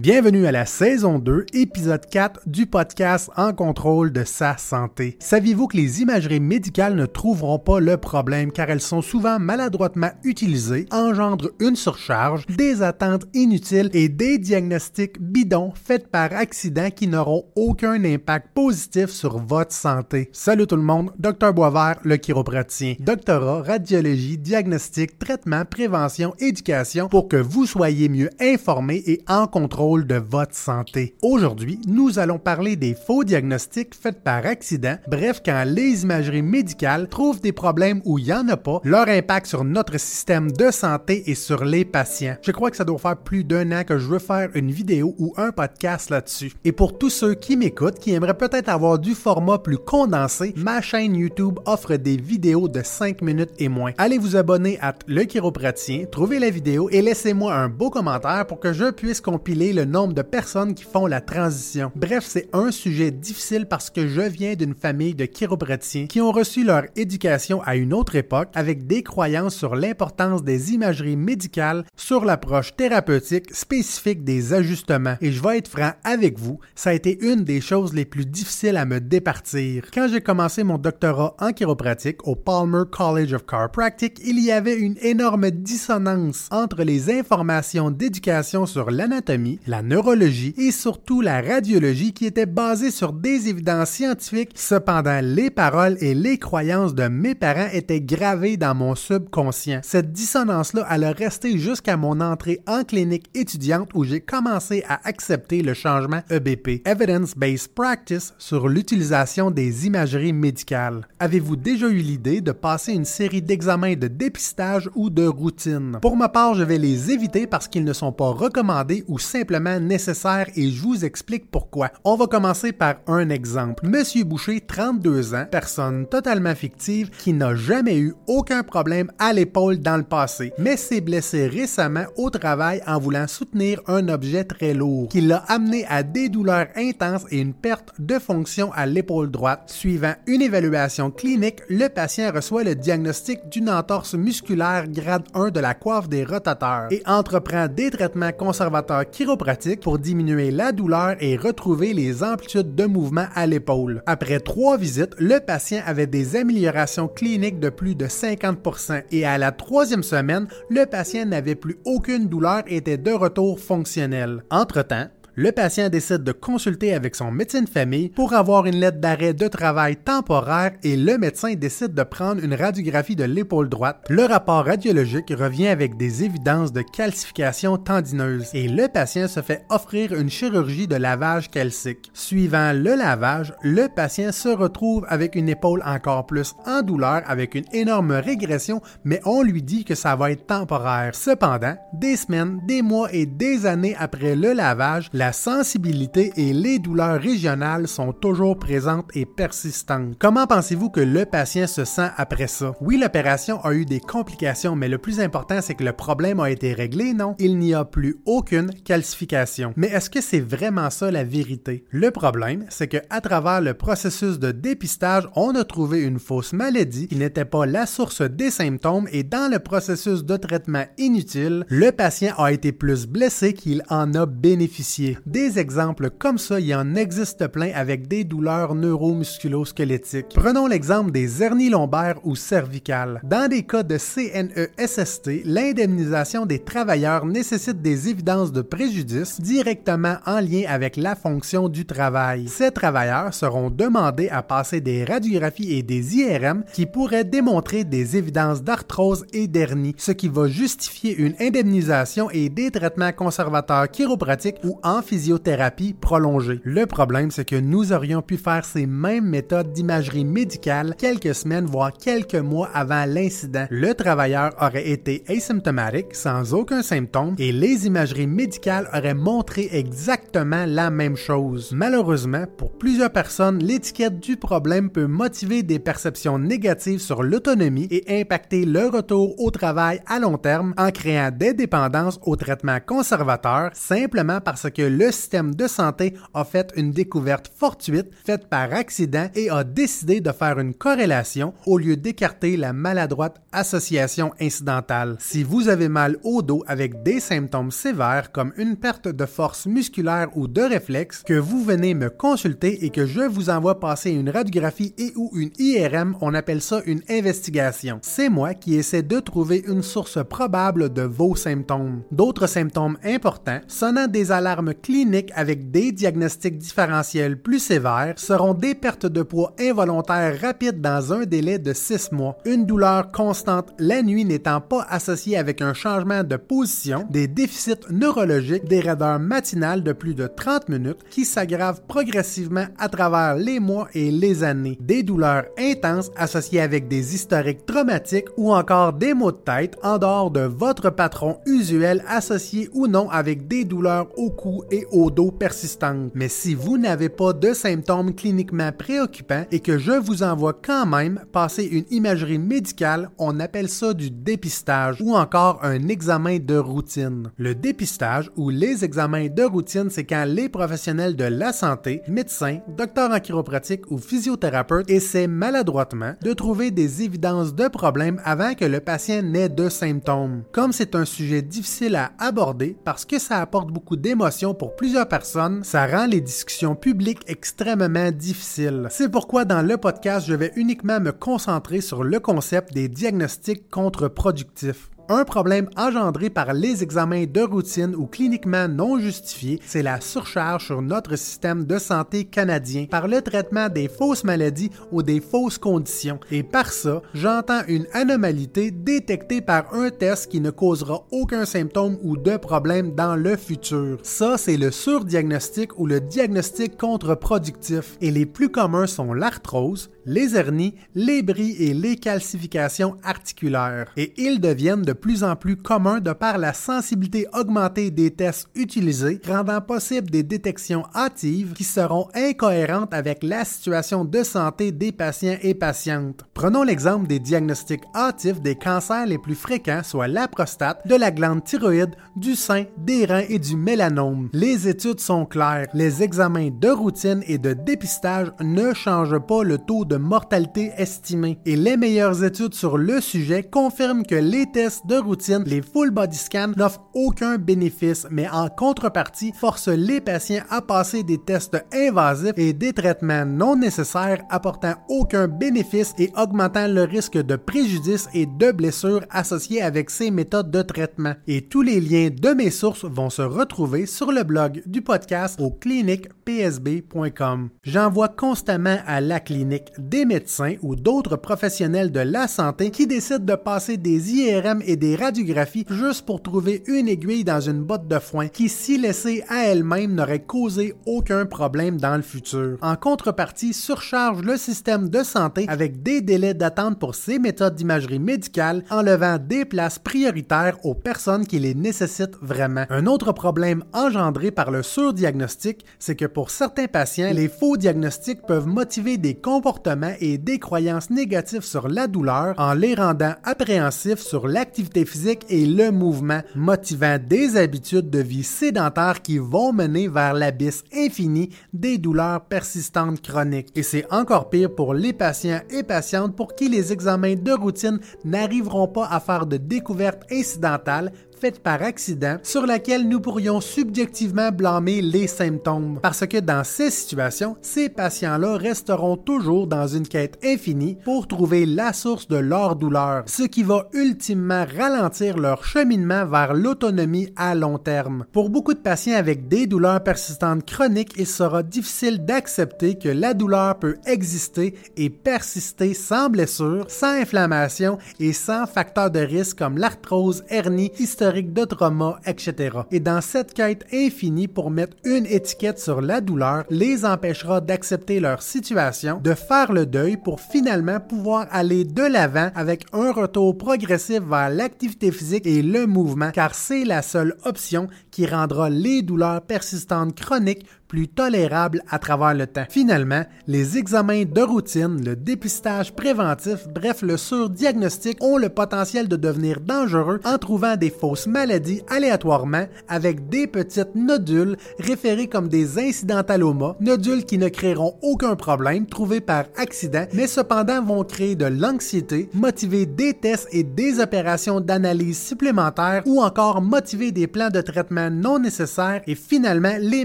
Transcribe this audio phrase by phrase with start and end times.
[0.00, 5.16] Bienvenue à la saison 2, épisode 4 du podcast En contrôle de sa santé.
[5.18, 10.12] Saviez-vous que les imageries médicales ne trouveront pas le problème car elles sont souvent maladroitement
[10.22, 17.08] utilisées, engendrent une surcharge, des attentes inutiles et des diagnostics bidons faits par accident qui
[17.08, 20.28] n'auront aucun impact positif sur votre santé.
[20.32, 22.94] Salut tout le monde, Dr Boisvert, le chiropraticien.
[23.00, 29.87] Doctorat, radiologie, diagnostic, traitement, prévention, éducation pour que vous soyez mieux informés et en contrôle
[29.96, 31.14] de votre santé.
[31.22, 37.08] Aujourd'hui, nous allons parler des faux diagnostics faits par accident, bref, quand les imageries médicales
[37.08, 40.70] trouvent des problèmes où il n'y en a pas, leur impact sur notre système de
[40.70, 42.36] santé et sur les patients.
[42.42, 45.14] Je crois que ça doit faire plus d'un an que je veux faire une vidéo
[45.18, 46.52] ou un podcast là-dessus.
[46.64, 50.82] Et pour tous ceux qui m'écoutent, qui aimeraient peut-être avoir du format plus condensé, ma
[50.82, 53.92] chaîne YouTube offre des vidéos de 5 minutes et moins.
[53.96, 58.60] Allez vous abonner à Le Chiropraticien, trouvez la vidéo et laissez-moi un beau commentaire pour
[58.60, 61.92] que je puisse compiler le nombre de personnes qui font la transition.
[61.94, 66.32] Bref, c'est un sujet difficile parce que je viens d'une famille de chiropraticiens qui ont
[66.32, 71.84] reçu leur éducation à une autre époque avec des croyances sur l'importance des imageries médicales
[71.96, 75.14] sur l'approche thérapeutique spécifique des ajustements.
[75.20, 78.26] Et je vais être franc avec vous, ça a été une des choses les plus
[78.26, 79.84] difficiles à me départir.
[79.94, 84.76] Quand j'ai commencé mon doctorat en chiropratique au Palmer College of Chiropractic, il y avait
[84.76, 92.12] une énorme dissonance entre les informations d'éducation sur l'anatomie, la neurologie et surtout la radiologie
[92.12, 94.52] qui était basée sur des évidences scientifiques.
[94.54, 99.80] Cependant, les paroles et les croyances de mes parents étaient gravées dans mon subconscient.
[99.82, 105.06] Cette dissonance-là, elle a resté jusqu'à mon entrée en clinique étudiante où j'ai commencé à
[105.06, 111.06] accepter le changement EBP, Evidence-Based Practice, sur l'utilisation des imageries médicales.
[111.18, 115.98] Avez-vous déjà eu l'idée de passer une série d'examens de dépistage ou de routine?
[116.00, 119.57] Pour ma part, je vais les éviter parce qu'ils ne sont pas recommandés ou simplement
[119.58, 121.90] nécessaire et je vous explique pourquoi.
[122.04, 123.86] On va commencer par un exemple.
[123.86, 129.78] Monsieur Boucher, 32 ans, personne totalement fictive qui n'a jamais eu aucun problème à l'épaule
[129.78, 134.74] dans le passé, mais s'est blessé récemment au travail en voulant soutenir un objet très
[134.74, 139.30] lourd qui l'a amené à des douleurs intenses et une perte de fonction à l'épaule
[139.30, 139.64] droite.
[139.66, 145.60] Suivant une évaluation clinique, le patient reçoit le diagnostic d'une entorse musculaire grade 1 de
[145.60, 149.47] la coiffe des rotateurs et entreprend des traitements conservateurs chiropratiques
[149.80, 154.02] pour diminuer la douleur et retrouver les amplitudes de mouvement à l'épaule.
[154.06, 159.38] Après trois visites, le patient avait des améliorations cliniques de plus de 50% et à
[159.38, 164.44] la troisième semaine, le patient n'avait plus aucune douleur et était de retour fonctionnel.
[164.50, 168.98] Entre-temps, le patient décide de consulter avec son médecin de famille pour avoir une lettre
[168.98, 174.04] d'arrêt de travail temporaire et le médecin décide de prendre une radiographie de l'épaule droite.
[174.08, 179.64] Le rapport radiologique revient avec des évidences de calcification tendineuse et le patient se fait
[179.70, 182.10] offrir une chirurgie de lavage calcique.
[182.14, 187.54] Suivant le lavage, le patient se retrouve avec une épaule encore plus en douleur avec
[187.54, 191.14] une énorme régression, mais on lui dit que ça va être temporaire.
[191.14, 196.78] Cependant, des semaines, des mois et des années après le lavage, la sensibilité et les
[196.78, 200.16] douleurs régionales sont toujours présentes et persistantes.
[200.18, 202.74] Comment pensez-vous que le patient se sent après ça?
[202.80, 206.50] Oui, l'opération a eu des complications, mais le plus important, c'est que le problème a
[206.50, 207.34] été réglé, non?
[207.38, 209.72] Il n'y a plus aucune calcification.
[209.76, 211.84] Mais est-ce que c'est vraiment ça la vérité?
[211.90, 216.52] Le problème, c'est que à travers le processus de dépistage, on a trouvé une fausse
[216.52, 221.64] maladie qui n'était pas la source des symptômes et dans le processus de traitement inutile,
[221.68, 225.17] le patient a été plus blessé qu'il en a bénéficié.
[225.26, 230.34] Des exemples comme ça, il en existe plein avec des douleurs neuromusculo-squelettiques.
[230.34, 233.20] Prenons l'exemple des hernies lombaires ou cervicales.
[233.24, 240.40] Dans des cas de CNE-SST, l'indemnisation des travailleurs nécessite des évidences de préjudice directement en
[240.40, 242.48] lien avec la fonction du travail.
[242.48, 248.16] Ces travailleurs seront demandés à passer des radiographies et des IRM qui pourraient démontrer des
[248.16, 254.58] évidences d'arthrose et d'hernie, ce qui va justifier une indemnisation et des traitements conservateurs chiropratiques
[254.64, 256.60] ou en physiothérapie prolongée.
[256.64, 261.64] Le problème, c'est que nous aurions pu faire ces mêmes méthodes d'imagerie médicale quelques semaines,
[261.64, 263.66] voire quelques mois avant l'incident.
[263.70, 270.66] Le travailleur aurait été asymptomatique, sans aucun symptôme, et les imageries médicales auraient montré exactement
[270.66, 271.72] la même chose.
[271.72, 278.20] Malheureusement, pour plusieurs personnes, l'étiquette du problème peut motiver des perceptions négatives sur l'autonomie et
[278.20, 283.70] impacter le retour au travail à long terme en créant des dépendances aux traitements conservateurs
[283.72, 289.28] simplement parce que le système de santé a fait une découverte fortuite, faite par accident
[289.34, 295.16] et a décidé de faire une corrélation au lieu d'écarter la maladroite association incidentale.
[295.20, 299.66] Si vous avez mal au dos avec des symptômes sévères comme une perte de force
[299.66, 304.10] musculaire ou de réflexe, que vous venez me consulter et que je vous envoie passer
[304.10, 307.98] une radiographie et ou une IRM, on appelle ça une investigation.
[308.02, 312.02] C'est moi qui essaie de trouver une source probable de vos symptômes.
[312.10, 318.74] D'autres symptômes importants, sonnant des alarmes cliniques avec des diagnostics différentiels plus sévères, seront des
[318.74, 324.02] pertes de poids involontaires rapides dans un délai de 6 mois, une douleur constante la
[324.02, 329.82] nuit n'étant pas associée avec un changement de position, des déficits neurologiques, des raideurs matinales
[329.82, 334.78] de plus de 30 minutes qui s'aggravent progressivement à travers les mois et les années,
[334.80, 339.98] des douleurs intenses associées avec des historiques traumatiques ou encore des maux de tête en
[339.98, 345.10] dehors de votre patron usuel associé ou non avec des douleurs au cou et au
[345.10, 346.10] dos persistantes.
[346.14, 350.86] Mais si vous n'avez pas de symptômes cliniquement préoccupants et que je vous envoie quand
[350.86, 356.56] même passer une imagerie médicale, on appelle ça du dépistage ou encore un examen de
[356.56, 357.30] routine.
[357.36, 362.58] Le dépistage ou les examens de routine, c'est quand les professionnels de la santé, médecins,
[362.76, 368.64] docteurs en chiropratique ou physiothérapeutes essaient maladroitement de trouver des évidences de problèmes avant que
[368.64, 370.42] le patient n'ait de symptômes.
[370.52, 375.08] Comme c'est un sujet difficile à aborder parce que ça apporte beaucoup d'émotions pour plusieurs
[375.08, 378.88] personnes, ça rend les discussions publiques extrêmement difficiles.
[378.90, 383.70] C'est pourquoi dans le podcast, je vais uniquement me concentrer sur le concept des diagnostics
[383.70, 384.90] contre-productifs.
[385.10, 390.66] Un problème engendré par les examens de routine ou cliniquement non justifiés, c'est la surcharge
[390.66, 395.56] sur notre système de santé canadien par le traitement des fausses maladies ou des fausses
[395.56, 396.20] conditions.
[396.30, 401.96] Et par ça, j'entends une anomalité détectée par un test qui ne causera aucun symptôme
[402.02, 403.96] ou de problème dans le futur.
[404.02, 407.96] Ça, c'est le surdiagnostic ou le diagnostic contre-productif.
[408.02, 413.90] Et les plus communs sont l'arthrose, les hernies, les bris et les calcifications articulaires.
[413.96, 418.48] Et ils deviennent de plus en plus communs de par la sensibilité augmentée des tests
[418.54, 424.92] utilisés, rendant possible des détections hâtives qui seront incohérentes avec la situation de santé des
[424.92, 426.24] patients et patientes.
[426.34, 431.10] Prenons l'exemple des diagnostics hâtifs des cancers les plus fréquents, soit la prostate, de la
[431.10, 434.28] glande thyroïde, du sein, des reins et du mélanome.
[434.32, 439.58] Les études sont claires, les examens de routine et de dépistage ne changent pas le
[439.58, 444.86] taux de mortalité estimé et les meilleures études sur le sujet confirment que les tests
[444.88, 450.44] de routine, les full body scans n'offrent aucun bénéfice, mais en contrepartie forcent les patients
[450.48, 456.66] à passer des tests invasifs et des traitements non nécessaires apportant aucun bénéfice et augmentant
[456.66, 461.12] le risque de préjudice et de blessures associés avec ces méthodes de traitement.
[461.26, 465.38] Et tous les liens de mes sources vont se retrouver sur le blog du podcast
[465.38, 467.50] au cliniquepsb.com.
[467.62, 473.18] J'envoie constamment à la clinique des médecins ou d'autres professionnels de la santé qui décident
[473.18, 477.88] de passer des IRM et des radiographies juste pour trouver une aiguille dans une botte
[477.88, 482.56] de foin qui, si laissée à elle-même, n'aurait causé aucun problème dans le futur.
[482.62, 487.98] En contrepartie, surcharge le système de santé avec des délais d'attente pour ces méthodes d'imagerie
[487.98, 492.64] médicale, enlevant des places prioritaires aux personnes qui les nécessitent vraiment.
[492.70, 498.22] Un autre problème engendré par le surdiagnostic, c'est que pour certains patients, les faux diagnostics
[498.26, 504.00] peuvent motiver des comportements et des croyances négatives sur la douleur en les rendant appréhensifs
[504.00, 509.88] sur l'activité physique et le mouvement, motivant des habitudes de vie sédentaires qui vont mener
[509.88, 513.48] vers l'abysse infini des douleurs persistantes chroniques.
[513.54, 517.80] Et c'est encore pire pour les patients et patientes pour qui les examens de routine
[518.04, 524.30] n'arriveront pas à faire de découvertes incidentales faite par accident sur laquelle nous pourrions subjectivement
[524.30, 525.78] blâmer les symptômes.
[525.82, 531.46] Parce que dans ces situations, ces patients-là resteront toujours dans une quête infinie pour trouver
[531.46, 537.34] la source de leur douleur, ce qui va ultimement ralentir leur cheminement vers l'autonomie à
[537.34, 538.04] long terme.
[538.12, 543.14] Pour beaucoup de patients avec des douleurs persistantes chroniques, il sera difficile d'accepter que la
[543.14, 549.58] douleur peut exister et persister sans blessure, sans inflammation et sans facteurs de risque comme
[549.58, 550.72] l'arthrose, hernie,
[551.12, 552.58] de trauma, etc.
[552.70, 558.00] Et dans cette quête infinie pour mettre une étiquette sur la douleur, les empêchera d'accepter
[558.00, 563.36] leur situation, de faire le deuil pour finalement pouvoir aller de l'avant avec un retour
[563.36, 568.82] progressif vers l'activité physique et le mouvement, car c'est la seule option qui rendra les
[568.82, 572.44] douleurs persistantes chroniques plus tolérable à travers le temps.
[572.48, 578.96] Finalement, les examens de routine, le dépistage préventif, bref, le surdiagnostic ont le potentiel de
[578.96, 585.58] devenir dangereux en trouvant des fausses maladies aléatoirement avec des petites nodules référées comme des
[585.58, 591.24] incidentalomas, nodules qui ne créeront aucun problème trouvés par accident, mais cependant vont créer de
[591.24, 597.40] l'anxiété, motiver des tests et des opérations d'analyse supplémentaires ou encore motiver des plans de
[597.40, 599.84] traitement non nécessaires et finalement les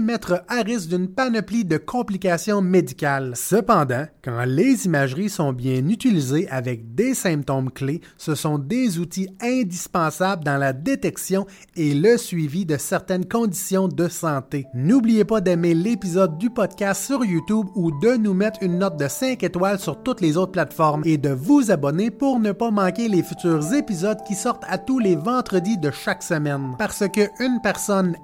[0.00, 3.32] mettre à risque d'une panoplie de complications médicales.
[3.34, 9.28] Cependant, quand les imageries sont bien utilisées avec des symptômes clés, ce sont des outils
[9.40, 11.46] indispensables dans la détection
[11.76, 14.66] et le suivi de certaines conditions de santé.
[14.74, 19.08] N'oubliez pas d'aimer l'épisode du podcast sur YouTube ou de nous mettre une note de
[19.08, 23.08] 5 étoiles sur toutes les autres plateformes et de vous abonner pour ne pas manquer
[23.08, 26.74] les futurs épisodes qui sortent à tous les vendredis de chaque semaine.
[26.78, 27.60] Parce que une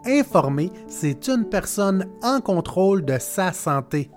[0.05, 4.11] informée, c'est une personne en contrôle de sa santé.